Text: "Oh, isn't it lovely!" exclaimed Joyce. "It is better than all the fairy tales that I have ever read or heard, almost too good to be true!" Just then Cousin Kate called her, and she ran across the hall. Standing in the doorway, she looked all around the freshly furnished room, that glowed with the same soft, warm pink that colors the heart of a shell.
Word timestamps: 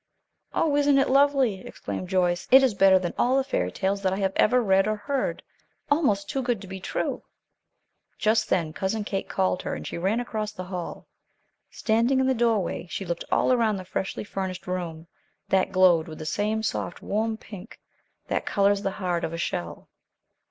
"Oh, 0.55 0.75
isn't 0.77 0.97
it 0.97 1.11
lovely!" 1.11 1.59
exclaimed 1.61 2.07
Joyce. 2.09 2.47
"It 2.49 2.63
is 2.63 2.73
better 2.73 2.97
than 2.97 3.13
all 3.19 3.37
the 3.37 3.43
fairy 3.43 3.71
tales 3.71 4.01
that 4.01 4.11
I 4.11 4.15
have 4.17 4.33
ever 4.35 4.59
read 4.59 4.87
or 4.87 4.95
heard, 4.95 5.43
almost 5.91 6.27
too 6.27 6.41
good 6.41 6.59
to 6.61 6.67
be 6.67 6.79
true!" 6.79 7.21
Just 8.17 8.49
then 8.49 8.73
Cousin 8.73 9.03
Kate 9.03 9.29
called 9.29 9.61
her, 9.61 9.75
and 9.75 9.85
she 9.85 9.99
ran 9.99 10.19
across 10.19 10.51
the 10.53 10.63
hall. 10.63 11.05
Standing 11.69 12.19
in 12.19 12.25
the 12.25 12.33
doorway, 12.33 12.87
she 12.89 13.05
looked 13.05 13.25
all 13.31 13.53
around 13.53 13.75
the 13.77 13.85
freshly 13.85 14.23
furnished 14.23 14.65
room, 14.65 15.05
that 15.49 15.71
glowed 15.71 16.07
with 16.07 16.17
the 16.17 16.25
same 16.25 16.63
soft, 16.63 17.03
warm 17.03 17.37
pink 17.37 17.79
that 18.27 18.43
colors 18.47 18.81
the 18.81 18.89
heart 18.97 19.23
of 19.23 19.33
a 19.33 19.37
shell. 19.37 19.87